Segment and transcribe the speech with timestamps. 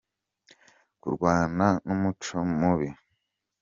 [1.01, 2.89] Kurwana n'umuco mubi.